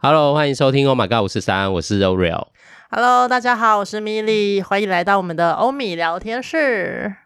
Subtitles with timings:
[0.00, 2.46] Hello，欢迎收听《Oh My God》五四三，我是 Oreo。
[2.88, 7.16] Hello，大家好，我是 Milly，欢迎来到我们的欧米聊天室。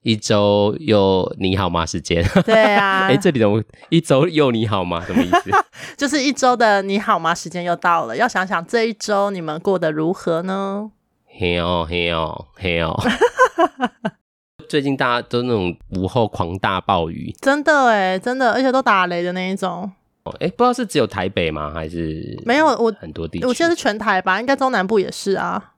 [0.00, 1.84] 一周又你好吗？
[1.84, 2.24] 时间？
[2.46, 5.04] 对啊，哎、欸，这里怎么一周又你好吗？
[5.06, 5.50] 什么意思？
[5.98, 7.34] 就是一周的你好吗？
[7.34, 10.90] 时间又到了，要想想这一周你们过得如何呢？
[11.26, 12.98] 嘿哦嘿哦嘿哦！
[14.66, 19.92] 最近大家都那种午后狂大暴雨，真的哎，真的，而且都打雷的那一种。
[20.40, 21.70] 哎，不知道是只有台北吗？
[21.72, 22.66] 还是没有？
[22.66, 24.40] 我很多地区，我现在是全台吧？
[24.40, 25.72] 应该中南部也是啊。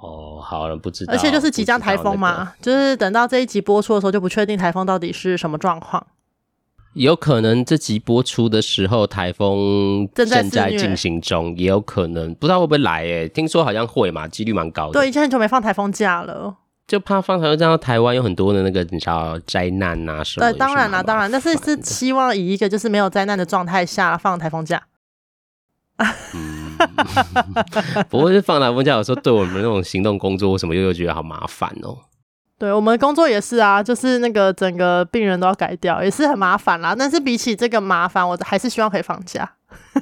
[0.00, 1.12] 哦，好了，不知道。
[1.12, 6.06] 而且就是即将台风嘛，那个、就是等到这一集播出的时候，就不确定台风到底是什么状况。
[6.94, 13.04] 有可能这集播出的时候，台风正在进行中，也有可能不知道会不会来。
[13.04, 14.92] 哎，听说好像会嘛，几率蛮高的。
[14.92, 16.56] 对，已经很久没放台风假了。
[16.88, 20.50] 就怕放台风假，台湾有很多的那个你知道灾难啊什么？
[20.50, 24.82] 对，当然啦，当然，但是是希望以一个就是没有灾难的状态下放台风假。
[26.32, 26.78] 嗯，
[28.08, 31.98] 不过是放台风假，有时候对我们那种行动工作什么又又觉得好麻烦哦。
[32.58, 36.96] 对，我们工作也是啊，就是那个整个病人都要改掉，也是很麻烦啦。
[36.98, 39.48] 但是比起这个麻烦，我还是希望可以放假。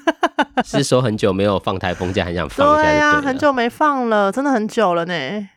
[0.64, 2.82] 是说很久没有放台风假，很想放假。
[2.82, 5.48] 对呀、啊，很久没放了，真的很久了呢。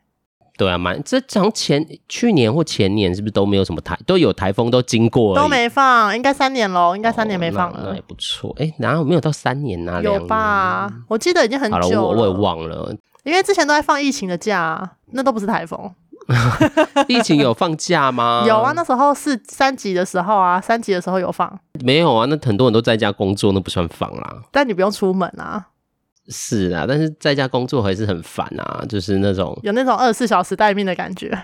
[0.59, 8.53] 对啊，蛮这从前去年或前年是不是都没有什么台都有台风都经过，都没放，应该三年喽，应该三年没放了，哦、那也不错。
[8.59, 10.01] 哎，然后没有到三年啊？
[10.01, 10.91] 有吧？
[11.07, 11.89] 我记得已经很久了。
[11.89, 12.93] 了，我我也忘了，
[13.23, 15.89] 因为之前都在放疫情的假，那都不是台风。
[17.07, 18.43] 疫情有放假吗？
[18.47, 21.57] 有啊，那时候是三级的时候啊，三级的时候有放。
[21.83, 24.43] 没有啊，那很多人都在家工作，那不算放啦。
[24.51, 25.67] 但你不用出门啊。
[26.29, 31.37] 是啊，但是在家工作还是很烦啊，就是那种有那种二十四小时待命的感觉。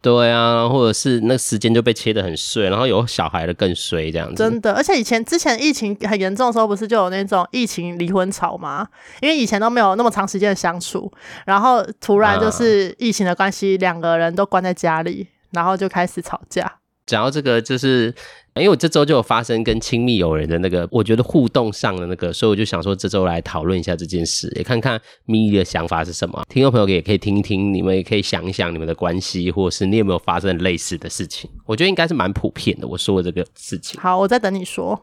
[0.00, 4.36] 对啊，或者是那时间就被切得很碎，然后有小孩的更衰这样子。
[4.36, 8.86] 真的，而且以前之前疫情很严重的时候，不是就有那种疫情离婚潮吗？
[9.20, 11.12] 因为以前都没有那么长时间的相处，
[11.44, 16.78] 然后突然就是疫情的关系，两、啊、个人都关在家里，然后就开始吵架。
[17.04, 18.14] 讲到这个，就是。
[18.58, 26.42] 因为我这周就有发生跟亲密友人的那个，我觉得互动上的那个，所以我就想说这周来讨论一下这件事，也看看咪的想法是什么。
[26.48, 31.50] 听众朋友也可以听一听，你们也可以想一想你们的关系，或者是你有没有发生类似的事情。
[31.66, 32.86] 我觉得应该是蛮普遍的。
[32.86, 35.00] 我说的这个事情，好，我在等你说。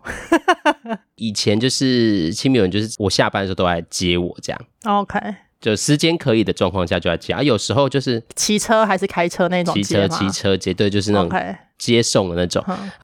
[1.15, 4.61] 以前就是亲密友人，就是我下班的时候都来接我这样。
[4.83, 5.19] OK。
[5.61, 11.29] 就时间可以的状况下就要接，啊，有时候就是骑车还是开车那种骑车骑车接，对，就是那种
[11.77, 12.63] 接送的那种.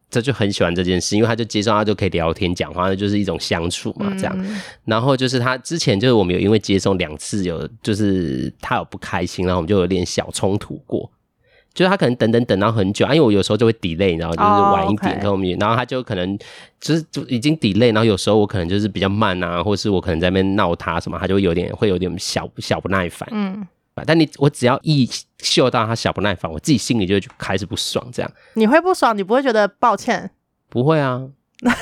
[0.10, 4.60] 这就很喜欢这件事，因为他就接送，他就可以聊天讲话，那就是一种相处嘛，这样，嗯。
[4.86, 11.10] 然后就是他之前就是我们有因为接送两次有，就是他有不开心，然后我们就有点小冲突过。
[11.74, 16.38] 就是他可能等等等到很久，啊，因为我有时候就会 delay，然后就是晚一点跟我们，然后他就可能
[16.82, 23.26] 就是就已经 delay，然后有时候我可能就是比较慢啊，或是我可能在那边闹他什么，他就会有点会有点小小不耐烦。
[23.32, 23.66] 嗯，
[24.06, 25.10] 但你我只要一
[25.40, 28.06] 嗅到他小不耐烦，我自己心里就会开始不爽。
[28.12, 29.18] 这样你会不爽？
[29.18, 30.32] 你不会觉得抱歉？
[30.70, 31.22] 不会啊，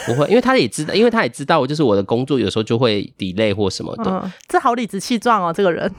[0.06, 4.10] 不会，因为他也知道，因为他也知道，就是我的工作有时候就会 delay 或什么的。
[4.10, 5.94] 嗯，这好理直气壮哦，这个人。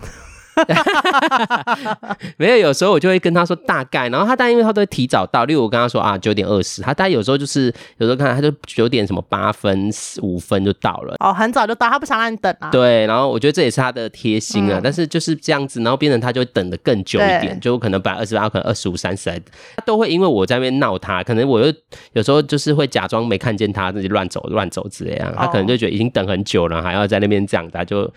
[2.37, 9.91] 没有，有时候我就会跟他说大概，然后他大概因为他都会提早到，例如我跟他说啊九点二十，他大概有时候就是有时候看他就九点什么八分
[10.22, 12.71] 五分就到了，哦，很早就到，他不想让你等啊。
[12.71, 19.41] 对，然后我觉得这也是他的贴心啊、嗯，但是就是这样子，然后变成他就会等的更久一点，就可能本来二十八，可能二十五、三十来，
[19.77, 21.72] 他都会因为我在那边闹他，可能我又
[22.12, 28.10] 有时候就是会假装没看见他自己乱走乱走之类的，他可能就觉得已经等很久了，还要在那边这样，他就。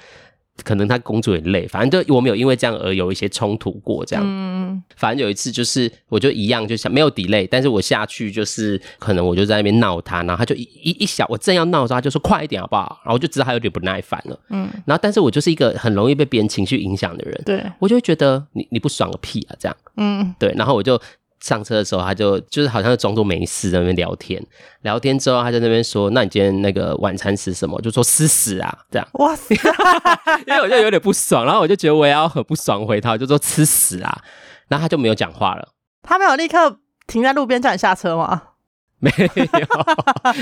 [0.63, 4.23] 可能他工作也累，反正就我们有因为这样而有一些冲突过，这样。
[4.25, 4.81] 嗯。
[4.95, 12.99] 反正有一次就是，我就一样，就想没有 delay，但是我下去就是，可能我就在那边闹他，然后他就一一一小，我正要闹的时候，他就说快一点好不好？
[13.03, 14.39] 然后我就知道他有点不耐烦了。
[14.49, 14.69] 嗯。
[14.85, 17.41] 然后，但是我就是一个很容易被别人情绪影响的人。
[17.45, 17.63] 对。
[17.79, 19.75] 我就会觉得你你不爽个屁啊，这样。
[19.97, 20.33] 嗯。
[20.37, 20.99] 对，然后我就。
[21.43, 24.41] 上车的时候，他就就是好像是装作没事在那边聊天，
[24.83, 29.05] 聊天之后，他在那边说：“那你今天那个晚餐吃什么？”就说吃屎啊，这样。
[29.15, 29.53] 哇塞！
[30.47, 34.21] 因为我就有点不爽，然后我就觉得我也要很不爽回他，我就说吃屎啊，
[34.69, 35.67] 然后他就没有讲话了。
[36.01, 38.41] 他没有立刻停在路边叫你下车吗？
[39.03, 39.27] 没有，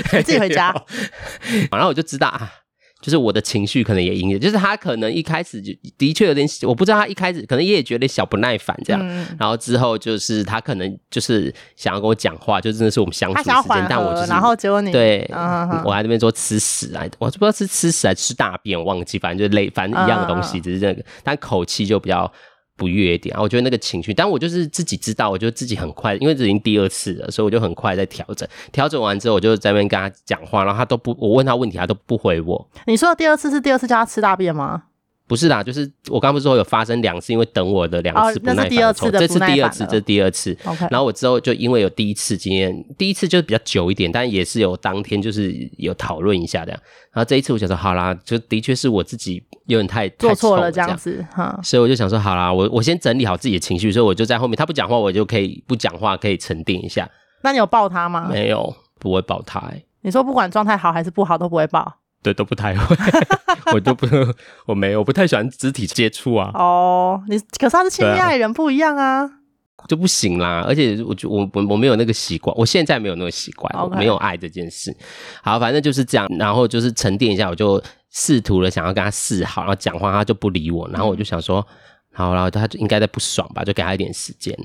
[0.22, 0.72] 自己回家。
[1.72, 2.48] 然后我就知道啊。
[3.02, 22.32] 就是我的情绪可能也影响，就是他可能一开始就的确有点，我不知道他一开始可能也觉得小不耐烦这样，嗯，然后之后就是他可能就是想要跟我讲话，就真的是我们相处时间，但我就是，然后结果你对，嗯、我还在那边说吃屎啊，我不知道是吃屎还是吃大便，忘记，反正就类，反正一样的东西，嗯，只是这个，但口气就比较。
[22.82, 23.40] 不悦一点啊。
[23.40, 28.48] 我觉得那个情绪，但我就是自己知道，我觉得自己很快，因为这已经第二次了，所以我就很快在调整。
[28.72, 32.68] 调整完之后，我就在那边跟他讲话，然后他都不，我问他问题，他都不回我。
[32.86, 34.82] 你说的第二次是第二次叫他吃大便吗？
[35.32, 40.54] 不是啦，就是我刚不是说有发生两次，因为等我的两次不耐烦，哦，这是第二次，第二次，这是第二次。
[40.90, 46.78] 然后我之后就因为有第一次经验，第一次就是比较久一点，但也是有当天就是有讨论一下这样。
[47.12, 51.58] 然后这一次我想说，好啦，就的确是我自己有点太做错了这样子，哈。
[51.62, 57.08] 所以我就想说，好啦，我我先整理好自己的情绪，所以我就在后面，他不讲话，我就可以不讲话，可以沉淀一下。
[57.42, 58.28] 那你有抱他吗？
[58.30, 59.82] 没有，不会抱他，欸。
[60.02, 62.01] 你说不管状态好还是不好都不会抱？
[62.22, 62.96] 对，都不太会，
[63.74, 64.06] 我都不，
[64.66, 66.52] 我没有，我不太喜欢肢体接触啊。
[66.54, 69.28] 哦，你可是他是亲密爱人不一样啊，
[69.88, 70.64] 就不行啦。
[70.66, 74.96] 而且我就我我我没有那个习惯，我现在没有那个习惯没有爱这件事。
[75.42, 76.28] 好，反正就是这样。
[76.38, 80.88] 然后就是沉淀一下，我就试图了想要跟他示好，然后讲话他就不理我。
[80.90, 81.66] 然后我就想说，
[82.12, 84.56] 好，然后他就应该在不爽吧，就给他一点时间。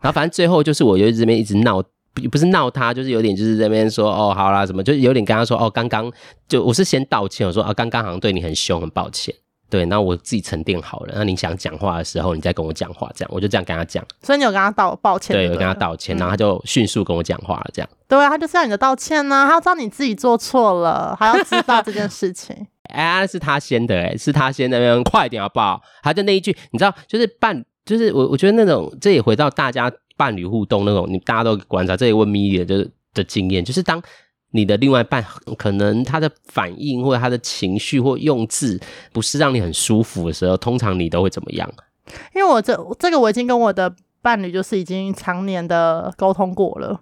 [0.00, 1.80] 然后反正最后就是我就这边一直闹。
[2.26, 6.10] 不是闹他，就是有点就是这边说哦，好啦，什么，就是有点跟他说哦，刚刚
[6.48, 9.34] 就我是先道歉，我说啊，刚刚好像对你很凶，很抱歉。
[9.70, 14.02] 对，那我自己沉淀好了，那你想讲话的时候，你再跟我讲话，这样我就这样跟他讲。
[14.22, 15.36] 所以你有跟他道抱歉？
[15.36, 17.88] 对，有跟他道歉，然后他就迅速跟我讲话了，这样。
[18.08, 22.56] 对啊，他就是要你的道歉呢，他要知道你自己做错了，还要知道这件事情。
[22.88, 25.78] 哎、啊，是他先的、欸，哎，是他先的，那边快点好不好？
[26.02, 29.92] 他就那一句，你知道，就是办，就是我我觉得那种，这也回到大家。
[30.18, 34.02] 伴侣互动那种，你大家都观察，这也问米的的的经验，就是当
[34.50, 35.24] 你的另外一半
[35.56, 38.78] 可能他的反应或者他的情绪或用字
[39.12, 41.72] 不是让你很舒服的时候，通常你都会怎么样？
[42.34, 47.00] 因为我这这个我已经跟我的伴侣就是已经常年的沟通过了，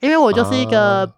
[0.00, 1.14] 因为我就是一个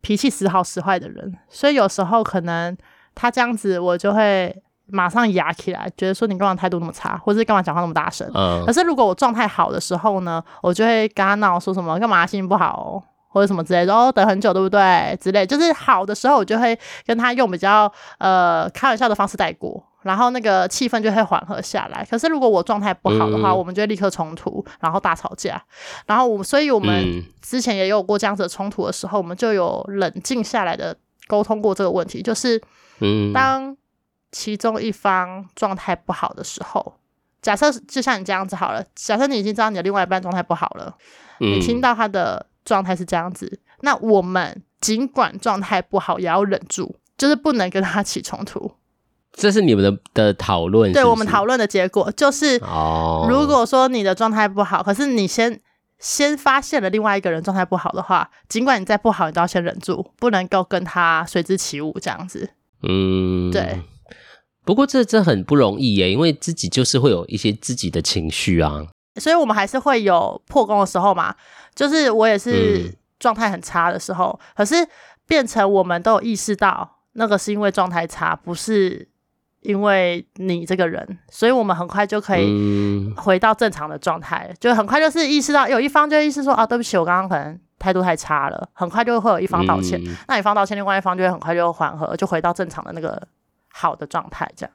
[0.00, 2.76] 脾气时好时坏的人，所以有时候可能
[3.14, 4.62] 他这样子，我就会。
[4.92, 8.30] 马上哑起来，觉得说你干嘛态度那么差，或者干嘛讲话那么大声。
[8.34, 8.64] 嗯。
[8.66, 15.16] 可是如果我状态好的时候呢，我就会跟他闹，说什么干嘛心情不好，哦，或者什么之类的，哦，等很久对不对？
[15.20, 22.06] 之类，就是好的时候，我就会跟他用比较呃开玩笑的方式带过，然后那个气氛就会缓和下来。
[22.10, 25.62] 可是如果我状态不好的话，嗯、我们就会立刻冲突，然后大吵架。
[26.06, 30.96] 然后我，所以我们之前也有过这样子的冲突的时候，我们就有冷静下来的
[31.28, 32.60] 沟通过这个问题，就是
[33.00, 33.76] 嗯，当。
[34.32, 36.94] 其中一方状态不好的时候，
[37.42, 40.94] 假设就像你这样子好了，假设你已经知道你的另外一半状态不好了，
[41.40, 48.72] 嗯，你听到他的状态是这样子，那我们尽管状态不好，也要忍住，就是不能跟他起冲突。
[49.32, 50.92] 这是你们的的讨论？
[50.92, 55.60] 对，我们讨论的结果就是，哦，如果说你的状态不好，可是你先
[55.98, 62.50] 先发现了另外一个人状态不好的话，尽管你再不好，你都要先忍住，不能够跟他随之起舞这样子。
[62.82, 63.80] 嗯，对。
[64.70, 68.86] 不过这这很不容易耶，因为自己就是会有一些自己的情绪啊，
[69.16, 71.34] 所以我们还是会有破功的时候嘛。
[71.74, 74.76] 就是我也是状态很差的时候，嗯、可是
[75.26, 79.08] 变成我们都有意识到那个是因为状态差，不是
[79.62, 93.20] 因为你这个人，所以我们很快就可以回到正常的状态，嗯、就很快就是意识到有一方就意识说啊，对不起，我刚刚可能态度太差了，很快就会有一方道歉，嗯、那一方道歉，另外一方就会很快就缓和，就回到正常的那个。
[93.72, 94.72] 好的状态，这样。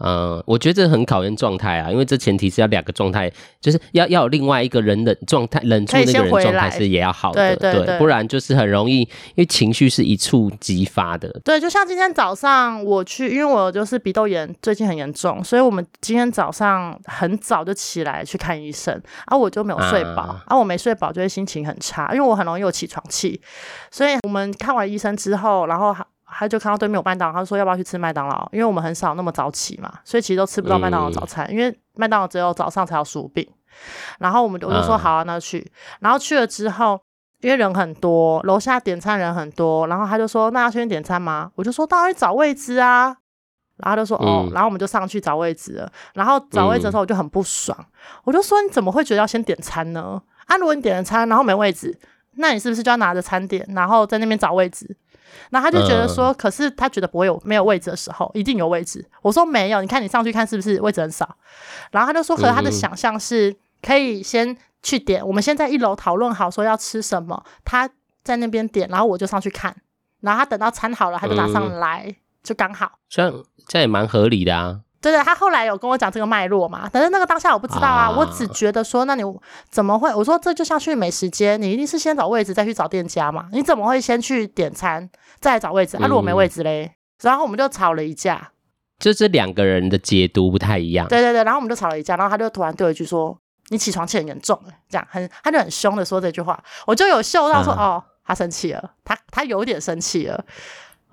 [0.00, 3.28] 嗯，我觉得这很考验状态啊，因为这前提是要两个状态，
[3.60, 9.08] 就是要要有另外一个人的状态，冷处那个人状态是也要好的，对，对，对，不然就是很容易，因
[9.38, 11.28] 为情绪是一触即发的。
[11.42, 23.40] 对，就像今天早上我去，因为我就是鼻窦炎最近很严重，所以我们今天早上很早就起来去看医生，啊，我就没有睡饱，啊，啊，我没睡饱就会心情很差，因为我很容易有起床气，
[23.90, 25.92] 所以我们看完医生之后，然后。
[26.30, 28.48] 他就看到对面有麦当劳，他说要不要去吃麦当劳？
[28.52, 33.48] 因为我们很少那么早起嘛，所以其实都吃不到麦当劳早餐，嗯、因为麦当劳只有早上才有薯饼。
[34.18, 35.70] 然后我们我就说好啊，那去。
[36.00, 37.00] 然后去了之后，
[37.40, 41.50] 因为人很多，楼下点餐人很多，然后他就说那要先点餐吗？
[41.54, 43.16] 我就说当然找位置啊。
[43.78, 45.92] 然后他就说哦，嗯、然后我们就上去找位置了。
[46.14, 47.86] 然后找位置的时候我就很不爽，嗯、
[48.24, 50.20] 我就说你怎么会觉得要先点餐呢？
[50.46, 51.96] 啊，如果你点了餐然后没位置，
[52.34, 54.96] 那你是不是就要拿着餐点，然后在那边找位置？
[55.50, 59.04] 然后他就觉得说，嗯、可是他觉得不会有没有位置的时候，一定有位置。
[59.22, 61.36] 我说没有，你看你上去看是不是位置很少？
[61.90, 67.88] 然后他就说，可是他的想象是可以先去点，嗯、我们先在一楼讨论好说要吃什么，他
[68.22, 69.74] 在那边点，然后我就上去看，
[70.20, 72.98] 然后他等到餐好了，他就拿上来，嗯、就刚好。
[73.08, 73.32] 这样
[73.66, 74.80] 这样也蛮合理的啊。
[75.00, 79.22] 对对，他后来有跟我讲这个脉络嘛，但是那个当下我不知道啊，啊我只觉得说，那你
[79.70, 80.12] 怎么会？
[80.14, 85.96] 我说这就像去美食街，你一定是先找位置再去找店家嘛，你怎么会先去点餐再来找位置？
[85.98, 86.90] 啊，如果没位置嘞，嗯、
[87.22, 88.50] 然后我们就吵了一架。
[88.98, 91.06] 就这两个人的解读不太一样。
[91.06, 93.38] 对对对，然后我们就吵了一架，然后他就突然对我一句说
[93.70, 100.44] ：“你起床气很严重。”这样很，他就很凶的说这句话，我就有嗅到说、啊、哦，他生气了，他他有点生气了。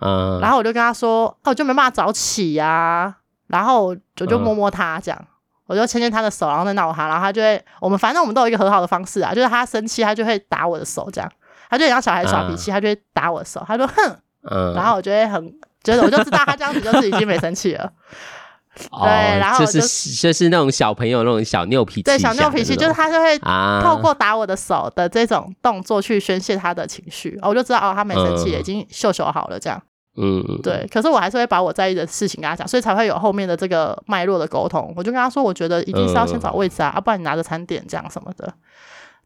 [0.02, 5.28] 嗯，然后我就跟他说：“哦，我就没办法早起呀、啊。”然后我就摸摸他，这样、嗯、
[5.68, 11.32] 我就牵牵他的手，然后再闹他，然后他就会，我们反正我们都有一个和好的方式啊，就是他生气，他就会打我的手，这样，
[11.70, 14.18] 他就像小孩耍脾气，嗯、他就会打我的手，他说哼，
[14.50, 15.54] 嗯，然后我就会很。
[15.86, 17.88] 觉得我就知道他这样子就是已经没生气了，
[19.04, 23.38] 对，然后就是就是那种小朋友那种小拗脾气，对，小拗脾气就是他就会
[23.84, 29.80] 透过打我的手的这种动作去宣泄他的情绪，我就知道哦，他没生气，已经秀秀好了这样，
[30.18, 30.88] 嗯，对。
[30.92, 34.94] 可是我还是会把我在意的事情跟他讲，所以才会有后面的这个脉络的沟通。
[34.96, 38.54] 我就跟他说，我觉得一定是要先找位置啊，要不然你拿着餐点这样什么的。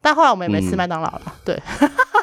[0.02, 1.62] 但后来我们也没吃麦当劳了，对。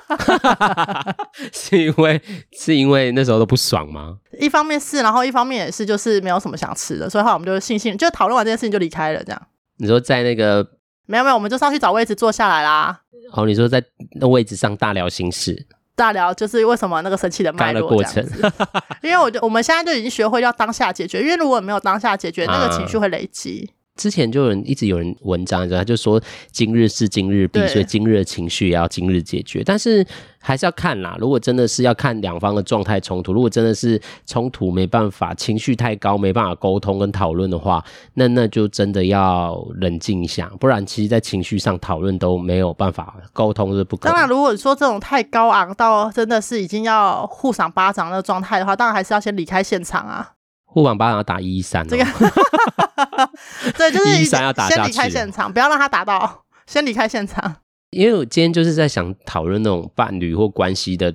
[1.52, 2.20] 是因为
[2.52, 4.16] 是因为那时候都不爽吗？
[4.38, 9.22] 一方面是，然后一方面也是，就是没有什么想吃的，所以后来我们就悻悻就讨论完这件事情就离开了。
[9.24, 9.42] 这样，
[9.78, 10.66] 你说在那个
[11.06, 13.02] 没有没有，我们就上去找位置坐下来啦。
[13.32, 13.82] 哦，你说在
[14.20, 15.66] 那位置上大聊心事，
[15.96, 18.52] 大聊就是为什么那个生气的脉络这样子。
[19.02, 23.68] 因为我就我们现在就已经学会要当下解决，因为如果没有当下解决，那个情绪会累积。
[23.96, 26.20] 之前就有人一直有人文章，他就说
[26.52, 29.62] 今日事今日毕，所以今日的情绪也要今日解决。
[29.64, 30.06] 但是
[30.38, 37.84] 还是要看啦，如果真的是要看两方的状态冲突，如果真的是冲突没办法，情绪太高没办法沟通跟讨论的话，
[38.14, 44.12] 那那就真的要冷静一下，不然其实在情绪上讨论都没有办法沟通是不可能。
[44.12, 50.35] 当然，如果说这种太高昂到真的是已经要互赏巴掌的状态的话，当然还是要先离开现场啊。
[50.76, 52.04] 互赏巴掌要打一一三，哦，这个。
[53.78, 57.56] 对，就是先离开现场，不要让他打到，先离开现场。
[57.88, 61.14] 因为我今天就是在想讨论那种伴侣或关系的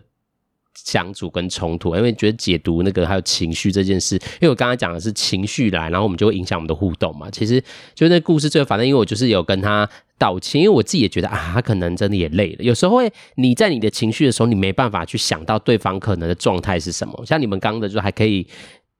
[0.73, 7.29] 相处跟冲突，因为觉得解读那个还有情绪这件事，因为我刚才讲的是情绪来，然后我们就会影响我们的互动嘛。
[7.29, 7.63] 其实
[7.93, 9.87] 就那故事最后，反正因为我就是有跟他
[10.17, 12.63] 道歉，因为我自己也觉得啊，他可能真的也累了。
[12.63, 17.23] 有时候会你在你的情绪的时候，你没办法去想到对方可能的状态是什么。
[17.27, 18.47] 像你们刚刚的就还可以。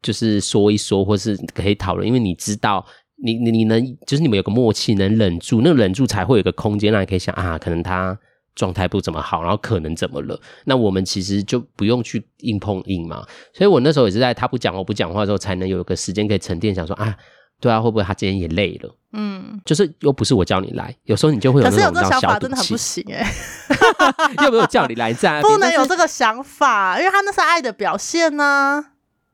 [0.02, 2.86] 就是说一说，或是可以讨论，因为你知道，
[3.24, 8.18] 你你你能，就是你们有个默契，能忍住，那个忍住才会有个空间让你可以想啊，可能他
[8.56, 10.40] 状态不怎么好，然后可能怎么了？
[10.66, 13.24] 那我们其实就不用去硬碰硬嘛。
[13.54, 17.16] 所以我那时候也是在他不讲我不讲话的时候，才能有个时间可以沉淀，想说啊，
[17.60, 18.98] 对啊，会不会他今天也累了？
[19.14, 28.91] 嗯，就是又不是我叫你来，有时候你就会有那种小想法，真的很不行哎、欸， 又没有叫你来在，不能有这个想法，因为他那是爱的表现呢、啊。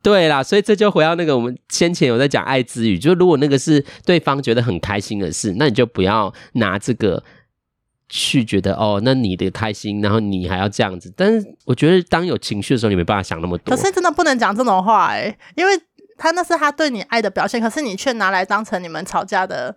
[0.07, 7.21] 对啦，所以这就回到那个我们先前有在讲爱之语，就如果那个是对方觉得很开心的事，那你就不要拿这个
[8.07, 11.13] 去觉得哦，那你的开心，然后你还要这样子。
[11.13, 13.75] 但是我觉得当有情绪的时候，你没办法想那么多。
[13.75, 15.77] 可是真的不能讲这种话哎，因为
[16.17, 19.75] 他那是他对你爱的表现，可是你却拿来当成你们吵架的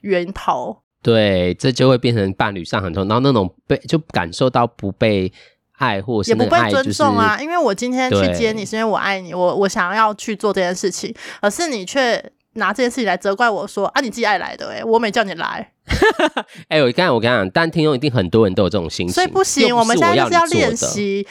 [0.00, 0.78] 源头。
[1.00, 5.32] 对，这就会变成伴侣上很痛，然后那种被就感受到不被。
[5.80, 12.22] 爱或是爱、就是、也不被尊重啊，因为我今天去接你是因为我爱你，我我想要去做这件事情，而是你却
[12.54, 15.72] 拿这件事情来责怪我说啊，你自己爱来的、欸，诶我没叫你来。
[16.68, 21.26] 哎、欸，我刚才我跟你讲，但听众一定很多人都有这种心情，所以不行，我，我们现在就是要练习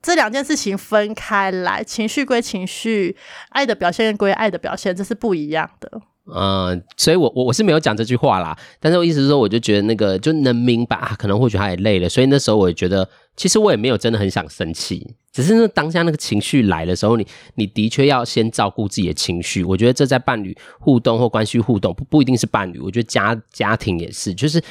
[0.00, 3.16] 这两件事情分开来，情绪归情绪，
[3.50, 6.00] 爱的表现归爱的表现，这是不一样的。
[6.34, 19.64] 嗯，所以我我我是没有讲这句话啦，但是我意思是说，我就觉得那个就能明白，可能或许他也累了，所以那时候我也觉得，其实我也没有真的很想生气，只是那当下那个情绪来的时候，你你的确要先照顾自己的情绪。
[19.64, 24.62] 我觉得这在伴侣互动或关系互动不不一定是伴侣，我觉得家家庭也是，就是。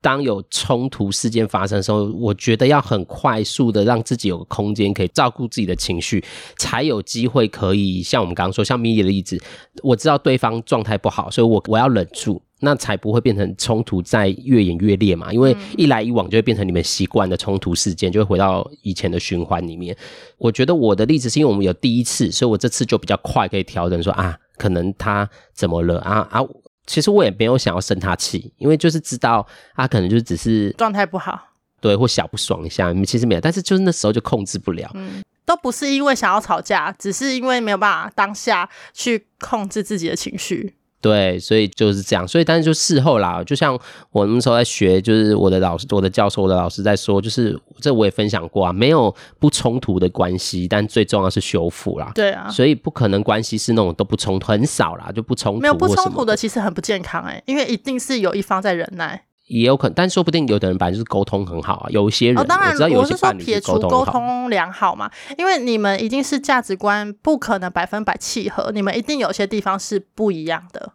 [0.00, 6.22] 当有冲突事件发生的时候，我觉得要很快速的让自己有个空间，可以照顾自己的情绪，
[6.56, 9.40] 才有机会可以像我们刚刚说，像米莉的例子，
[9.82, 15.32] 我知道对方状态不好，所以我我要忍住，那才不会变成冲突在越演越烈嘛。
[15.32, 19.96] 因为一来一往就会变成你们习惯的冲突事件，就会回到以前的循环里面。
[20.36, 26.40] 我觉得我的例子是因为我们有第一次，所以我这次就比较快可以调整说啊，可能他怎么了啊啊。
[26.88, 31.38] 其实我也没有想要生他气，因为就是知道他可能就只是状态不好，
[31.80, 40.74] 对，或小不爽一下，其实没有，但是就是那时候就控制不了，嗯，都不是因为想要吵架，只是因为没有办法当下去控制自己的情绪。
[41.00, 42.26] 对，所以就是这样。
[42.26, 43.78] 所以，但是就事后啦，就像
[44.10, 52.10] 我那时候在学，就是我的老师、我的教授、我的老师在说，就是这我也分享过啊，没有不冲突的关系，但最重要是修复啦。
[52.14, 55.60] 对啊，所以不可能关系是那种都不冲突，很少啦，就不冲突。
[55.60, 59.22] 没有不冲突的，其实很不健康哎、欸，因为一定是有一方在忍耐。
[59.48, 61.86] 也有可能，但说不定有的人本来就是沟通很好啊。
[61.90, 70.92] 有一些人，哦、当然我知道有些伴侣撇除沟通良好嘛，因为你们一定是价值观不可能百分百契合，你们一定有些地方是不一样的。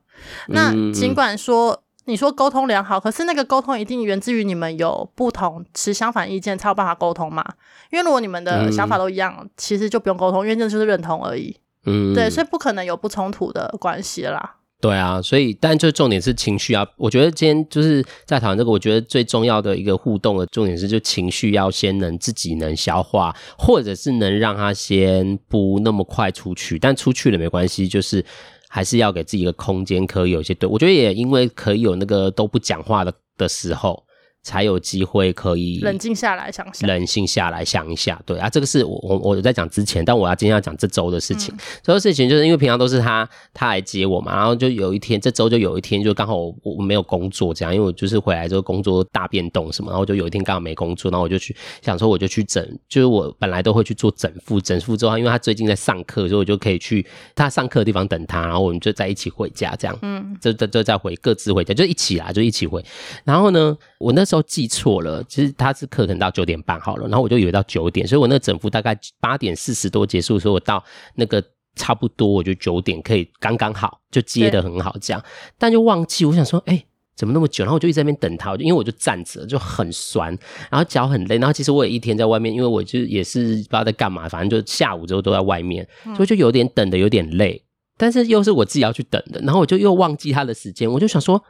[0.47, 7.43] 那尽管说、嗯、你说沟通良好，可是那个沟通一定源自于你们有不同持相反意见才有办法沟通嘛。
[7.91, 11.57] 因为如果你们的想法都一样，嗯、其实就不用沟通，因为这就是认同而已。
[11.85, 14.55] 嗯，对，所以不可能有不冲突的关系啦。
[14.83, 16.85] 对啊，所以但就重点是情绪啊。
[16.97, 26.77] 我觉得今天就是在讨论这个，我觉得最重要的一个互动的重点是，就情绪要先能自己能消化，或者是能让他先不那么快出去。
[26.77, 28.25] 但出去了没关系，就是
[28.67, 30.67] 还是要给自己一个空间，可以有些对。
[30.67, 34.03] 我觉得也因为可以有那个都不讲话的的时候。
[34.43, 38.37] 才有机会可以冷静下来想想，冷静下来想一下，对。
[38.37, 41.55] 啊，这个是我我我在讲之前，但我要今天要讲这周的事情。
[41.81, 62.83] 这、嗯、个事情就是因为平常都是他他来接我嘛，然后就有一天这周就有一天就刚好我我没有工作这样，因为我就是回来之后工作大变动什么，然后就有一天刚好没工作，然后我就去想说我就去整，就是我本来都会去做整复，整复之后，因为他最近在上课，所以我就可以去他上课的地方等他，然后我们就在一起回家这样，嗯，就就就再回各自回家，就一起啦，就一起回。
[63.23, 65.23] 然后呢，我那时候记错了。
[65.27, 70.83] 其实他是课可能到九点半好了，然后我就以为到九点，所以我那个整幅大概八点四十多结束，所以我到
[71.15, 71.43] 那个
[71.75, 75.23] 差不多，我就九点可以刚刚好就接得很好这样，
[75.57, 76.85] 但就忘记我想说，哎、欸，
[77.15, 77.63] 怎么那么久？
[77.63, 80.37] 然后我就一直在那边等他，因为我就站着就很酸，
[80.69, 87.63] 然后脚很累，然后其实我也一天在外面，因为我就也是不知道在干嘛，反正就下午之后都在外面，所以就有点等的有点累，
[87.97, 91.43] 但是又是我自己要去等的，然后我就又忘记他的时间，我就想说。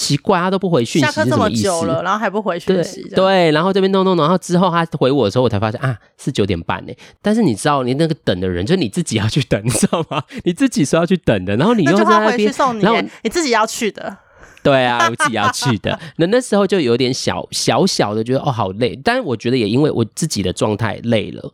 [0.00, 3.02] 奇怪，他都不回讯息，下课这么久了，然后还不回讯息。
[3.02, 6.92] 对，对，然后这边弄弄，然后之后他回我的时候，我才发现啊，是九点半呢。
[7.20, 10.22] 但是你知道，你那个等的人，就是你自己要去等，你知道吗？
[10.44, 14.16] 你自己说要去等的，然后你又在那边，然后你自己要去的。
[14.62, 15.98] 对啊，我自己要去的。
[16.16, 18.98] 那那时候就有点小小小的觉得哦，好累。
[19.04, 21.52] 但是我觉得也因为我自己的状态累了，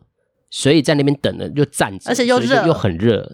[0.49, 3.29] 所以在那边等了就站着，而且又热，又很热。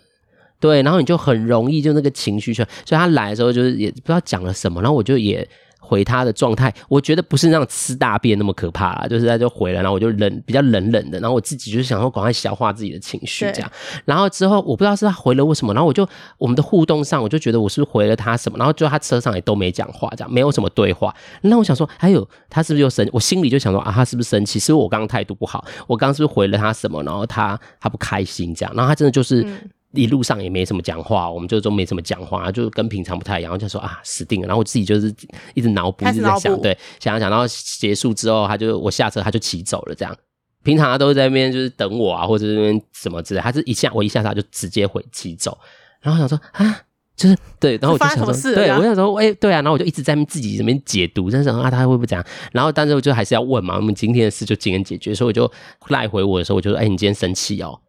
[0.64, 5.46] 对，然后你就很容易就那个情绪出来，所以他来的时候就是也不知道讲了什么，然后我就也
[5.78, 13.70] 回他的状态，我觉得不是那种吃大便那么可怕啦，就是他就回了，然后我就冷比较冷冷的，然后我自己就是想说赶快消化自己的情绪这样，
[14.06, 24.58] 然后之后我不知道是他回了为什么，然后我就我们的互动上我就觉得我是不是回了他什么，然后就他车上也都没讲话，这样没有什么对话，那我想说还有他是不是又生，我心里就想说啊他是不是生气？
[24.58, 29.42] 是不是我刚刚态度不好，我刚刚是不是回了他什么，然后他他不开心这样，然后他真的就是。
[29.42, 29.60] 嗯
[29.94, 33.52] 一路上也没什么讲话，我们就都没什么讲话，就跟平常不太一样。
[33.52, 34.48] 然后就说啊，死定了。
[34.48, 35.14] 然后我自己就是
[35.54, 37.30] 一直脑补，一直在想，对，想想想。
[37.30, 39.94] 然后结束之后，他就我下车，他就骑走了。
[39.94, 40.16] 这样，
[40.64, 43.42] 平常他都在那边就是等我啊，或者是那边什么之类。
[43.42, 45.58] 他是一下我一下他就直接回骑走。
[46.02, 46.82] 然后我想说啊，
[47.16, 49.62] 就是对，然后我就想说，对，我想说，哎、欸，对啊。
[49.62, 52.26] 然后我就一直在自己这边解读，在想啊，他会不会这样？
[52.52, 55.14] 然后但是我就还是要问嘛，我们今天的事就今天解决。
[55.14, 55.52] 所以我就
[55.90, 57.80] 赖回我的时候，我就说，哎、欸，你今天生气哦？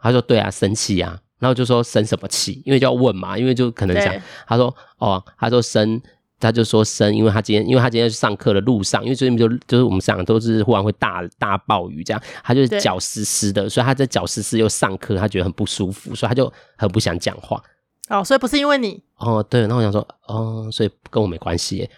[0.00, 1.20] 他说，对啊，生气啊。
[1.42, 2.62] 然后就说生什么气？
[2.64, 4.14] 因为就要问嘛，因为就可能讲，
[4.46, 6.00] 他说哦，他说生，
[6.38, 17.60] 他就说生，因为他今天，因为他今天去上课的路上，因为最近就就是我们上都是忽然会大大暴雨这样，他就是脚湿湿的，所以他在脚湿湿又上课，他觉得很不舒服，所以他就很不想讲话。
[18.08, 21.90] 哦，所以不是因为你哦，对，然后我想说哦，所以跟我没关系耶。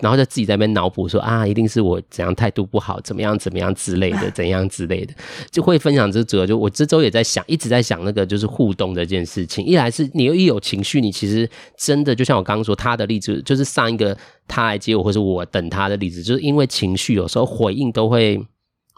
[0.00, 5.14] 然后就自己在那边脑补说啊，一定是我怎样态度不好，怎么样怎么样之类的， 怎样之类的，
[5.50, 9.64] 就会分享这主要就我这周也在想，一直在想那个就是互动这件事情。
[9.64, 18.36] 一来是你又一有情绪，你其实真的就像我刚刚说他的例子，就是上一个他来接我，或是我等他的例子，就是因为情绪有时候回应都会，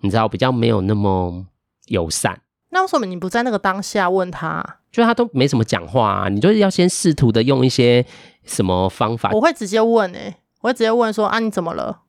[0.03, 1.47] 你知道比较没有那么
[1.87, 2.41] 友善。
[2.71, 4.65] 那为什么你不在那个当下问他？
[4.91, 8.05] 就他都没什么讲话啊，你就是要先试图的用一些
[8.45, 9.31] 什么方法？
[9.33, 12.01] 我会直接问诶、欸我会直接问说啊，你怎么了？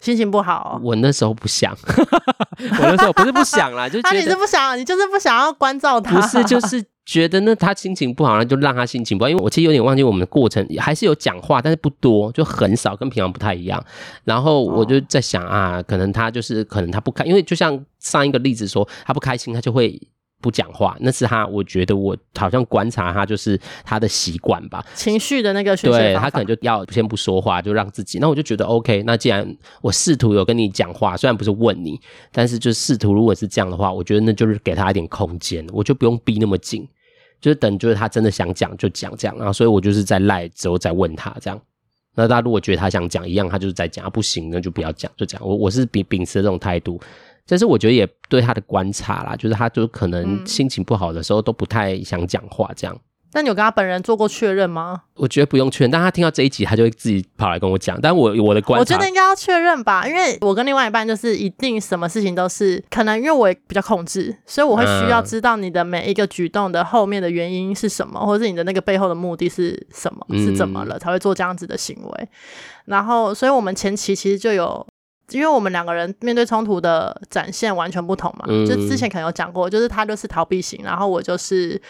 [0.00, 0.80] 心情不好哦？
[0.82, 9.28] 我那时候不想， 我那时候不是不想啦，就觉得、啊、你是不想，你就是不想要关照他，不是就是觉得那他心情不好，那就让他心情不好。
[9.28, 13.84] 因为我其实有点忘记我们的过程，还是有讲话，但是不多，就很少，跟平常不太一样。
[14.24, 20.00] 然后我就在想啊，可能他就是可能他不开，因为就像上一个例子说，他不开心，他就会。
[20.40, 21.46] 不讲话，那是他。
[21.46, 25.76] 我觉得我好像观察他，就是他的习惯吧，情绪的那个。
[25.76, 28.18] 对，他可能就要先不说话，就让自己。
[28.18, 29.02] 那我就觉得 OK。
[29.04, 31.98] 那既然我试图有跟你讲话，虽然不是问你，
[32.32, 36.86] 但是就试图，如果是这样的话，我觉得那就是给他一点空间，我就不用逼那么紧，
[37.40, 39.36] 就是等，就是他真的想讲就讲这样。
[39.36, 41.60] 然后，所以我就是在赖之后再问他这样。
[42.14, 45.46] 那他如果觉得他想讲一样，他就是在讲，不行那就不要讲，就这样。
[45.46, 47.00] 我我是秉秉持这种态度。
[47.46, 52.96] 但是我觉得也对他的观察啦，就是他就可能心情不好的时候都不太想讲话这样。
[53.32, 55.02] 但你有跟他本人做过确认吗？
[55.14, 57.96] 我觉得不用确认，但他听到这一集，他就会自己跑来跟我讲。
[58.00, 72.28] 但我我的观察，我觉得应该要确认吧，因为我跟另外一半就是一定什么事情都是可能，因为我也比较控制，所以我会需要知道你的每一个举动的后面的原因是什么，或者是你的那个背后的目的是什么，是怎么了才会做这样子的行为。
[72.86, 74.84] 然后，所以我们前期其实就有。
[75.30, 81.80] 因为我们两个人面对冲突的展现完全不同嘛，嗯、就之前可能有讲过，就是他就是逃避型，然后我就是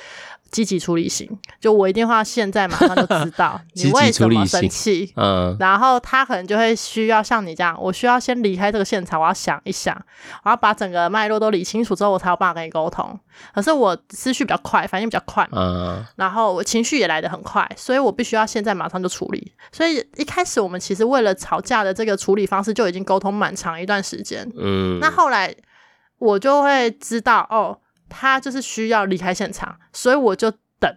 [0.51, 1.29] 积极处理型，
[1.61, 9.97] 就我一定会要现在马上就知道 你为什么生气，嗯，然后他可能就会需要像你这样，我需要先离开这个现场，我要想一想，
[10.43, 13.19] 我要把整个脉络都理清楚之后，我才有办法跟你沟通。
[13.55, 19.53] 可是我思绪比较快，反应比较快，嗯，然后我情绪也来得很快，所以我必须要现在马上就处理。
[19.73, 25.55] 所以一开始我们其实为了吵架的这个处理方式就已经沟通蛮长一段时间，嗯，那后来
[26.19, 27.79] 我就会知道哦。
[28.11, 30.95] 他就是需要离开现场，所以我就等，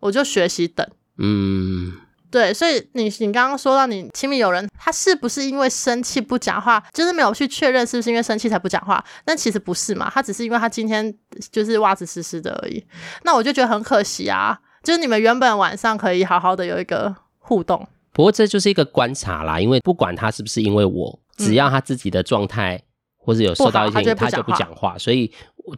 [0.00, 0.86] 我就学习等。
[1.18, 1.94] 嗯，
[2.30, 9.02] 对，所以你你刚刚说到你亲密友人，他是不是因为生气不讲话，就是没有去确认是不是因为生气才不讲话？
[9.24, 11.12] 但其实不是嘛，他只是因为他今天
[11.50, 12.84] 就是袜子湿湿的而已。
[13.22, 17.88] 那我就觉得很可惜啊，就是你们原本晚上可以好好的有一个互动。
[18.12, 22.82] 不过这就是一个观察啦，因为不管他是不是因为我，只要他自己的状态
[23.16, 25.32] 或者有受到一些，他就不讲话，所以。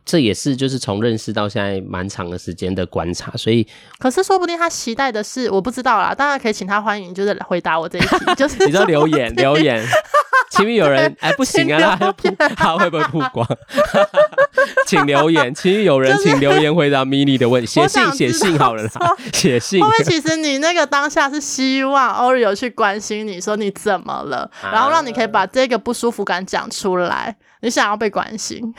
[0.04, 3.66] 这也是就是从认识到现在蛮长的时间的观察，所以
[3.98, 9.82] 可是说不定他期待的是我不知道啦，当然可以请他欢迎，就是回答我这一题， 就是你知道留言留言，
[10.50, 13.46] 前面有人哎不行啊，他他会不会曝光？
[14.86, 18.90] 请留言，亲密友人请留言回答 mini 的问题，写信写信好了啦，
[19.32, 19.78] 写信。
[19.78, 28.74] 因为其实你那个当下是希望 Oreo 去关心你说你怎么了，然后让你可以把这个不舒服感讲出来，你想要被关心。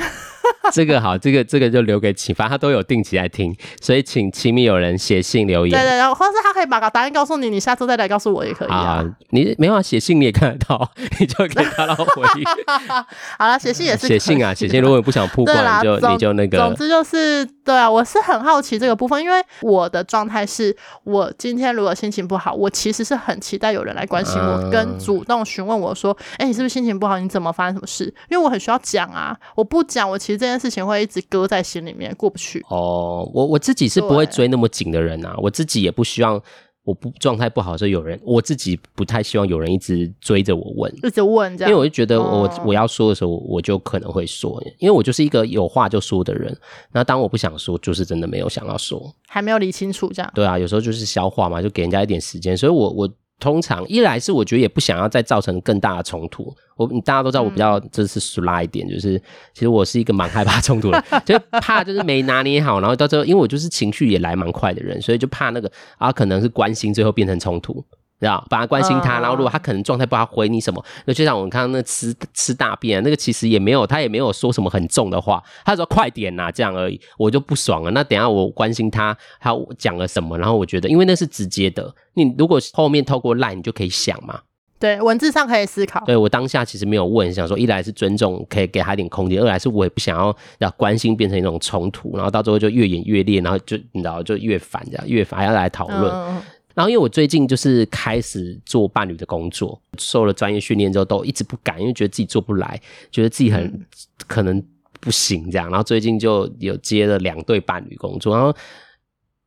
[0.72, 5.72] 这个好，这个这个就留给请，反正他都有定期来听，所以请亲密友人写信留言。
[5.78, 8.78] 对对对，或是他可以把个答案告诉你，你下次再来告诉我也可以啊。
[8.78, 12.44] 啊你没有写信你也看得到， 你就可以看到回应。
[13.38, 14.82] 好了，写信也是写信啊，写信。
[14.82, 16.58] 如果你不想曝光，你就你就那个。
[16.58, 27.20] 总之就是，对啊，我是很好奇这个部分，因为我的状态是，我今天如果心情不好，我其实是很期待有人来关心我，嗯、跟主动询问我说，哎，你是不是心情不好？
[27.20, 28.06] 你怎么发生什么事？
[28.30, 32.66] 因为我很需要讲啊，我不讲，我其实这件事情会一直搁在心里面过不去。
[32.70, 36.42] 哦，我我自己是不会追那么紧的人啊，我自己也不希望
[36.84, 46.58] 我不状态不好的时候有人，我自己不太希望有人一直追着我问，一直问这样，因为我就觉得我、哦、我要说的时候，我就可能会说，因为我就是一个有话就说的人。
[46.92, 50.32] 那当我不想说，就是真的没有想要说，还没有理清楚这样。
[50.34, 52.58] 对啊，有时候就是消化嘛，就给人家一点时间。
[52.58, 53.10] 所以我我。
[53.40, 59.18] 通常一来是我觉得也不想要再造成更大的冲突，我大家都知道我比较这次俗拉一点，嗯、就是
[59.54, 67.84] 其实我是一个蛮害怕冲突的， 就怕就是没拿捏好，然后到最后因为我就是情绪也来蛮快的人，所以就怕那个啊可能是关心最后变成冲突。
[68.20, 77.92] 知道，反而关心他，然后如果他可能状态不好，回你什么，那就像我们刚刚那吃吃大便，那个其实也没有，他也没有说什么很重的话，他说快点呐、啊，这样而已，我就不爽了。
[77.92, 84.42] 那等下我关心他，他讲了什么，然后我觉得，因为那是直接的，你如果后面透过 LINE，你就可以想嘛，
[84.80, 86.04] 对，文字上可以思考。
[86.06, 96.14] 对，我当下其实没有问，想说一来是尊重，可以给他一点空间；二来是我也不想要要关心变成一种冲突，然后到最后就越演越烈，然后就你知道就越烦，这样越烦还要来讨论。
[96.14, 96.42] 嗯
[96.76, 102.80] 然后，因为我最近就是开始做伴侣的工作，受了专业训练之后，都一直不敢，因为觉得自己做不来，
[103.12, 103.86] 觉得自己很
[104.28, 104.64] 可能
[105.00, 105.70] 不行这样。
[105.70, 108.56] 然后最近就有接了两对伴侣工作，然后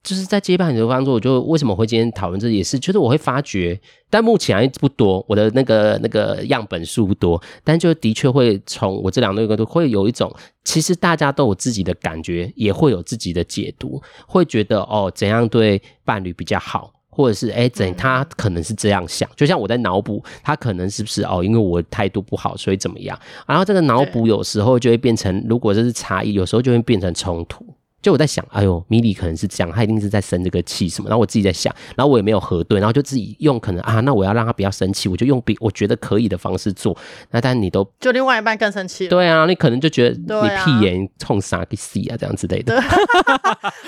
[0.03, 3.81] 就是在接伴侣的工作，我就为什么会今天讨论这也是，就是我会发觉，
[4.11, 16.93] 但目前还不多，我的那个那个样本数不多，但就的确会从我这两对工作会有一种，其实大家都有自己的感觉，也会有自己的解读，会觉得哦，怎样对伴侣比较好。
[17.15, 23.17] 或者是哎，怎他可能是这样想，就像我在脑补，他可能是不是哦，因为我态度不好，所以怎么样？
[23.47, 27.65] 然后这个脑补有时候就会变成，如果这是差异，有时候就会变成冲突。
[28.03, 31.09] 就我在想，哎呦，Milly 可能是这样，他一定是在生这个气什么。
[31.09, 36.97] 然后我自己在想，然后我也没有核对，然后就自己用可能啊，那我要让他不要生气，我就用比我觉得可以的方式做。
[37.31, 39.07] 那但你都就另外一半更生气。
[39.07, 42.75] 对啊，你可能就觉得你屁眼冲啥给洗啊，这样之类的。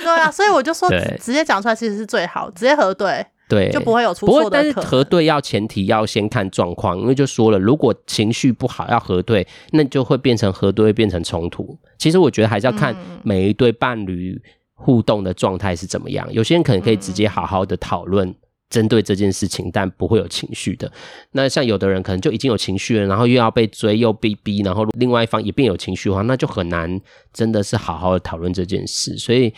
[0.03, 0.88] 对 啊，所以我就说，
[1.20, 3.27] 直接讲出来其实是最好，直接核对。
[3.46, 4.35] 对，就不会有出错的。
[4.37, 11.78] 不过，但是核对要前提要先看状况，因为就说了，如果情绪不好要核对，那就会变成核对会变成冲突。
[11.98, 14.40] 其实我觉得还是要看每一对伴侣
[14.72, 16.26] 互动的状态是怎么样。
[16.33, 18.35] 有些人可能可以直接好好的讨论
[18.70, 20.90] 针对这件事情，但不会有情绪的。
[21.33, 26.98] 那像有的人可能就已经有情绪了，然后又要被追又被逼，然后另外一方也变有情绪的话，那就很难
[27.33, 29.18] 真的是好好的讨论这件事。
[29.18, 29.52] 所以。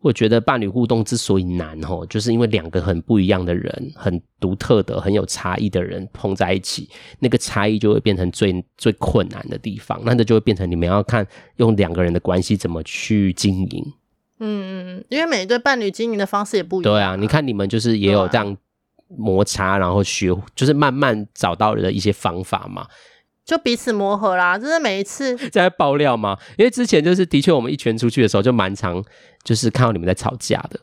[0.00, 10.00] 我觉得伴侣互动之所以难吼，就是因为两个很不一样的人，很独特的、很有差异的人碰在一起，那个差异就会变成最最困难的地方。
[10.04, 13.84] 那这就会变成你们要看用两个人的关系怎么去经营。
[14.38, 16.94] 嗯嗯，因为每一对伴侣经营的方式也不一样。
[16.94, 18.56] 对啊，你看你们就是也有这样
[19.08, 22.86] 摩擦，然后学，就是慢慢找到了一些方法嘛。
[23.48, 26.36] 就彼此磨合啦，就是每一次 在爆料嘛？
[26.58, 29.02] 因为之前就是的确，我们一群出去的时候就蛮常，
[29.42, 30.78] 就是看到你们在吵架的。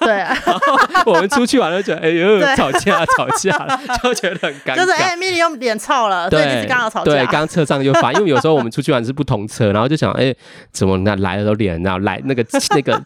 [0.00, 0.60] 对，然 后
[1.06, 4.76] 我们出去玩就觉得，哎呦， 吵架吵架了，就觉得很尴尬。
[4.76, 7.12] 就是哎，米莉用脸臭了，对，就是刚好吵架。
[7.12, 10.34] 对，刚车上就发，因为有时候我们出去玩是不同车，然后就想，哎，
[10.72, 13.00] 怎么那来了都脸，然后来那个那个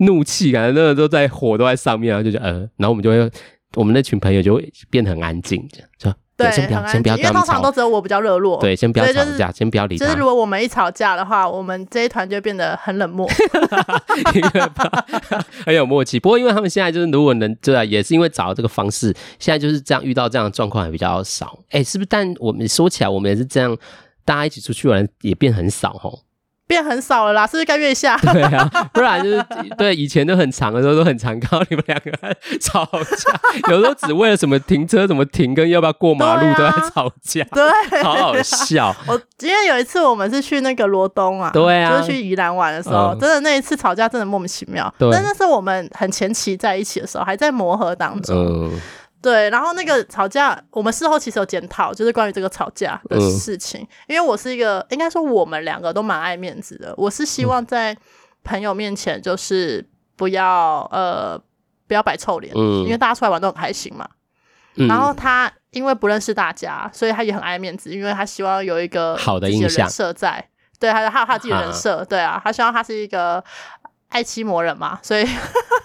[0.00, 3.30] 怒气感觉那个都在火都在上面，然后就觉得，呃，然后我们就会，
[3.76, 6.18] 我们那群朋友就会变得很安静，这样。
[6.42, 8.60] 对，先不要，先不要，因为通常都只有我比较热络。
[8.60, 10.06] 对，先不要吵架，先不要理他。
[10.06, 13.28] 就是如果我们一吵架的话，我们这一团就会变得很冷漠，
[15.64, 16.18] 很有默契。
[16.18, 21.58] 不过，因为他们现在就是如果能对啊，也是因为找到这个方式，现在就是这样遇到这样的状况也比较少。
[21.70, 22.08] 哎，是不是？
[22.10, 23.76] 但我们说起来，我们也是这样，
[24.24, 26.20] 大家一起出去玩也变很少吼。
[26.66, 28.16] 变很少了啦，是不是该月下？
[28.32, 29.44] 对啊，不然就是
[29.76, 38.94] 对以前都很长的时候都很常看到你们两个人吵架，有时候只为了什么停车怎么停，跟要不要过马路都在吵架， 对，好好笑。
[39.06, 44.92] 我今天有一次我们是去那个罗东啊，对啊，就是去宜兰玩的时候，嗯、真的那一次吵架真的莫名其妙。
[44.98, 48.36] 对，但那是我们很前期在一起的时候，还在磨合当中。
[48.36, 48.80] 嗯
[49.22, 53.80] 对，然后那个吵架，我们事后其实有检讨，就是关于这个吵架的事情。
[53.80, 56.92] 嗯、因为我是一个，应该说我们两个都蛮爱面子的。
[56.96, 57.96] 我是希望在
[58.42, 61.42] 朋友面前，就是不要、嗯、呃
[61.86, 64.08] 不要摆臭脸，嗯、因为大家出来玩都很开心嘛。
[64.74, 70.48] 嗯、然后他因为不认识大家，所以他也很爱面子，因为他希望有一个好的印象在。
[70.80, 73.42] 对，还有还有他自己的人设，啊对啊，他希望他是一个。
[74.12, 75.26] 爱妻魔人嘛，所以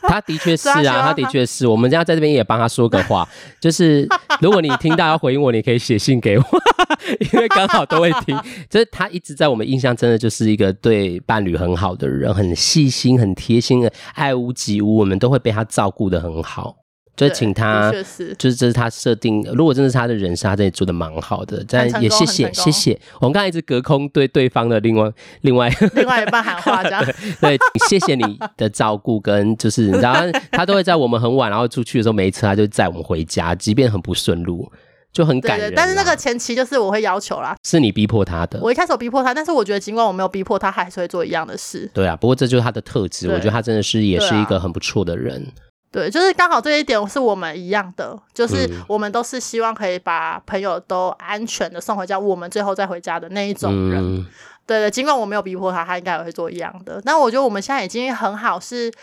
[0.09, 1.67] 他的确是啊，他的确是。
[1.67, 3.27] 我们家在这边也帮他说个话，
[3.59, 4.07] 就是
[4.41, 6.43] 如果你听到要回应我，你可以写信给我，
[7.33, 8.37] 因为刚好都会听。
[8.69, 16.77] 就是他一直在我们印象，真的就是一个对伴侣很好的人，很细心、很贴心的，爱屋及乌，我们都会被他照顾的很好。
[17.17, 19.41] 就请他，就是这是他设定。
[19.53, 21.65] 如果真的是他的人生，他真的做的蛮好的。
[21.67, 22.97] 但也谢谢谢谢。
[23.19, 27.03] 我们刚才一直隔空对对方的另外另外另外一半喊话，这样
[27.41, 34.71] 对，对，谢谢你的照顾跟就是，然后他都会在我们很晚然后出去的时候没车，他就载我们回家，即便很不顺路，
[35.11, 35.73] 就很感人。
[35.75, 38.59] 但是那个前期就是我会要求啦，是你逼迫他的。
[38.61, 41.89] 我一开始有逼迫他，但是我觉得尽管我没有逼迫他，他还是会做一样的事。
[41.95, 45.51] 对啊，不过这就是他的特质，我觉得他真的是也是一个很不错的人。
[45.97, 53.99] 对，就是刚好这一点是我们一样的，就是我们都是希望可以把朋友都安全的送回家，我们最后再回家的那一种人。
[53.99, 54.27] 嗯、
[54.67, 57.01] 对对，尽管我没有逼迫他，他应该也会做一样的。
[57.03, 58.93] 但我觉得我们现在已经很好，是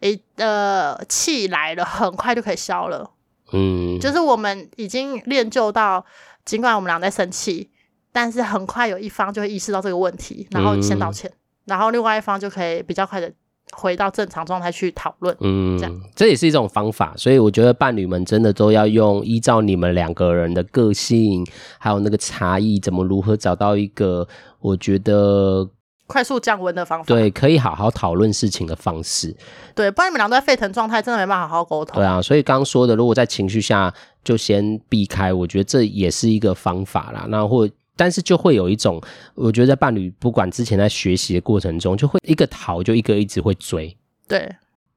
[0.00, 3.10] 诶呃气来了，很快就可以消了。
[3.52, 6.02] 嗯，就是我们已经练就到，
[6.46, 7.68] 尽管我们俩在生气，
[8.10, 13.30] 但是很快有一方就会意识到这个问题，然后先道歉，嗯、然后另外一方就可以比较快的。
[13.72, 21.46] 回到正常状态去讨论，嗯，这样这也是一种方法，所以我觉得伴侣们真的都要用依照你们两个人的个性，
[21.78, 24.26] 还有那个差异，怎么如何找到一个
[24.60, 25.68] 我觉得
[26.06, 29.36] 快速降温的方法，对，可以好好讨论事情的方式，
[29.74, 31.96] 对，不然你们俩都在沸腾状态，真的没办法好好沟通。
[31.96, 33.92] 对啊，所以刚刚说的，如果在情绪下
[34.24, 37.26] 就先避开，我觉得这也是一个方法啦。
[37.28, 39.02] 那或但是就会有一种，
[39.34, 43.94] 我觉得在伴侣不管之前在学习的过程中，就会一个逃就一个一直会追，
[44.28, 44.48] 对。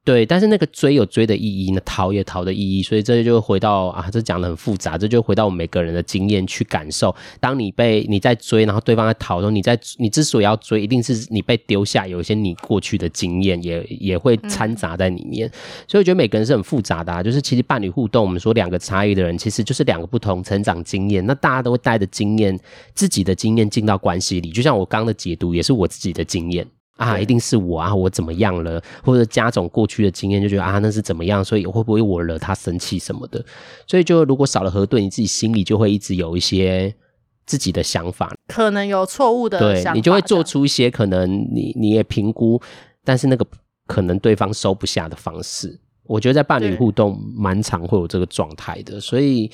[0.03, 7.15] 对，但是那个追有追的意义，那逃也逃的意义，所以这就回到啊，这讲的很复杂，这就回到我们每个人的经验去感受。
[7.39, 15.47] 当你被你在追，然后对方在逃的时候，你在你之所以要追，一定是你被丢下，有一些你过去的经验也也会掺杂在里面。
[15.47, 15.51] 嗯、
[15.87, 21.23] 所以我觉得每个人是很复杂的啊，就是其实伴侣互动，我们说两个差异的人，其实就是两个不同成长经验。
[21.27, 22.59] 那大家都会带着经验，
[22.95, 26.65] 自己的经验进到关系里，就像我刚刚的解读，也是我自己的经验。
[27.01, 27.95] 啊，一定是我啊！
[27.95, 28.79] 我怎么样了？
[29.03, 31.43] 或者加总过去的经验，就觉得啊，那是怎么样？
[31.43, 33.43] 所以会不会我惹他生气什么的？
[33.87, 36.93] 所以就如果少了核对，你自己心里就会一直有一些
[37.47, 42.61] 自己的想法，可能有错误的想法，对，你就会做出一些可能你你也评估，
[43.03, 43.43] 但是那个
[43.87, 45.79] 可能对方收不下的方式。
[46.03, 49.49] 我觉得在伴侣互动蛮常会有这个状态的，所以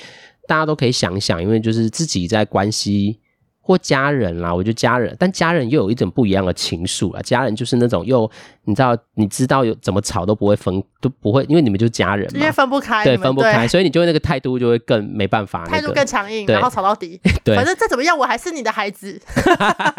[0.47, 3.19] 大家都可以想想，因为就是自己在关系。
[3.67, 7.21] 或家人啦，我觉得家人，但家人又有一种不一样的情愫啊。
[7.21, 8.31] 家人就是那种又
[8.67, 17.19] 你知道，你知道有怎么吵都不会分，都不会，因为你们就是家人嘛，因为分不开，对，分不开，所以你就会那个态度就会更没办法，态度更强硬，然后吵到底。
[17.45, 19.17] 对，反正再怎么样，我还是你的孩子。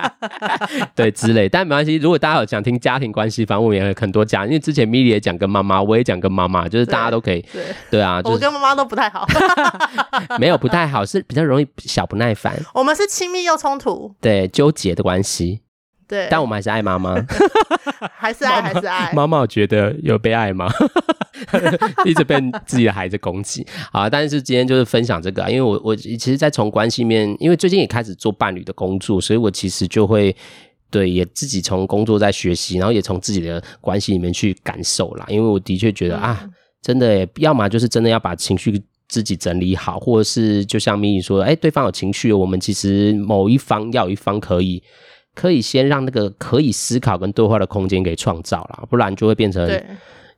[0.94, 1.96] 对，之类，但没关系。
[1.96, 7.40] 如果大家有想听家庭关系，反正我们也有很多家，因为之前米莉也讲跟妈妈，我也讲跟妈妈，就是大家都可以。
[7.50, 9.26] 对，对啊，我跟妈妈都不太好。
[10.38, 12.54] 没有不太好，是比较容易小不耐烦。
[12.74, 15.62] 我们是亲密又冲突，对，纠结的关系。
[16.08, 17.14] 对，但我们还是爱妈妈，
[18.16, 19.12] 还是爱，还是爱。
[19.12, 20.66] 妈妈，我觉得有被爱吗？
[22.04, 22.34] 一直被
[22.66, 24.10] 自己的孩子攻击啊！
[24.10, 30.34] 但是今天就是分享这个，因为我我其实，在从关系面，因为最近也开始做伴侣的工作，所以我其实就会
[30.90, 35.26] 对也自己从工作在学习，然后也从自己的关系里面去感受啦。
[35.28, 36.50] 因为我的确觉得、嗯、啊，
[36.82, 44.82] 真的，要么就是真的要把情绪自己整理好，或者是就像咪咪说，哎，对方有情绪，我们其实某一方要有一方可以。
[45.38, 49.64] 可以先让那个可以思考跟对话的空间给创造了，不然就会变成，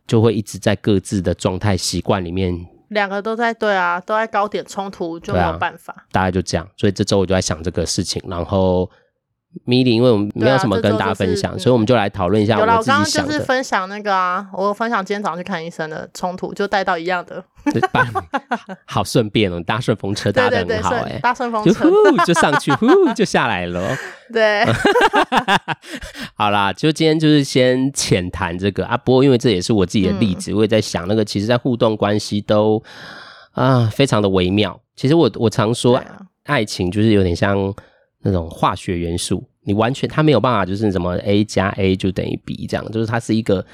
[0.07, 5.95] 就会一直在各自的状态习惯里面，两个都在对啊，都在高点冲突，就没有办法。
[5.95, 8.91] 啊、大概就这样，所以这周我就在想这个事情，然后。
[9.65, 12.61] 米莉，因为我们没有什么跟大家分享，啊就是、所以我们就来讨论一下我。
[12.61, 17.45] 有了，我刚刚就是分享那个啊，我分享今天早上去看医生的冲突，就带到一样的。
[18.87, 23.97] 好顺便哦，搭顺风车搭的很好哎、欸，搭顺风车就，就上去， 呼就下来了。
[24.33, 24.65] 对，
[26.35, 28.97] 好啦，就今天就是先浅谈这个啊。
[28.97, 32.83] 不过因为这也是我自己的例子，嗯、我也在想那个，其实，在互动关系都
[33.53, 34.81] 啊非常的微妙。
[34.97, 36.01] 其实我我常说，
[36.45, 37.75] 爱情就是有点像。
[38.23, 43.65] 那种化学元素，你完全它没有办法，就是什么 A 加 A 就等于 B 这样，就是它是一个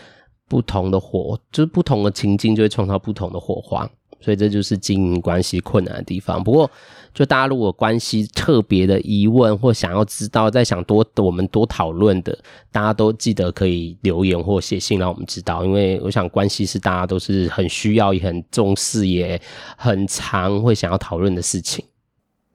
[0.48, 3.88] 不同的火，就是不同的情境就会创造不同的火花，
[4.20, 6.42] 所以这就是经营关系困难的地方。
[6.42, 6.70] 不过，
[7.12, 12.38] 就大家如果关系特别的疑问或想要知道，再想多我们多讨论的，
[12.70, 19.40] 大家都记得可以留言或写信让我们知道，因为我想关系是大家都是很需要也很重视也
[19.76, 21.85] 很常会想要讨论的事情。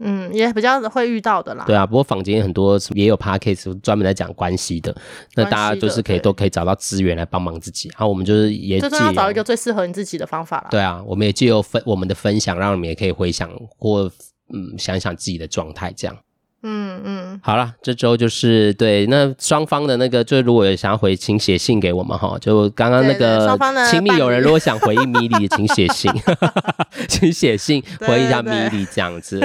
[0.03, 1.63] 嗯，也比较会遇到的啦。
[1.65, 4.95] 对啊，不过坊间很多也有 podcast 专门来讲关系的，
[5.35, 7.87] 那大家就是可以都可以找到资源来帮忙自己。
[7.89, 10.67] 然后我们就是也就是要找一个最适合你自己的方法啦。
[10.71, 14.11] 对啊，我们也借由分我们的分享，让你们也可以回想或
[14.53, 16.17] 嗯想想自己的状态这样。
[16.63, 22.37] 嗯嗯，好了，这周就是对那双方的那个，就如果有想要回，请写信给我们哈。
[22.39, 23.57] 就刚刚那个
[23.89, 26.11] 亲密友人，如果想回应米莉，请写信，
[27.09, 29.39] 请写信回应一下米莉这样子，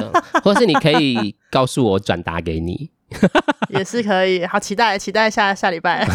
[0.45, 2.91] 或是你可以告诉我转达给你，
[3.71, 4.45] 也是可以。
[4.45, 6.07] 好，期待期待下下礼拜。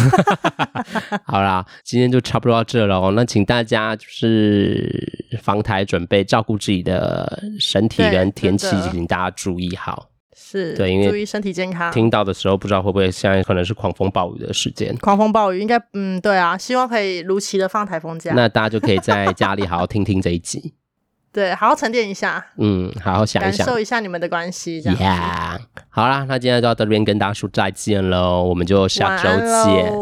[1.26, 3.10] 好啦，今天就差不多到这了。
[3.12, 10.11] 那请大家就是防台准备，照顾自己的身体跟天气，请大家注意好。
[10.52, 11.92] 是对，因为注意身体健康。
[11.92, 14.96] 听到的时候，不知道会不会现在可能是狂风暴雨的时间。
[14.98, 18.34] 狂风暴雨应该，嗯，对啊，希望可以如期的放台风假。
[18.36, 20.74] 那大家就可以在家里好好听听这一集，
[21.32, 24.82] 对，好好沉淀一下，嗯，好好想一想，感受一下你们的关系。
[24.82, 25.60] 这样，yeah.
[25.90, 29.30] 好啦，那今天就到这边跟大家说再见喽，我们就下周
[29.64, 29.94] 见，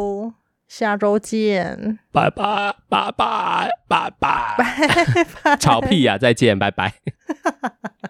[0.67, 6.93] 下周见，拜拜拜拜 拜拜，吵屁呀，再见，拜拜。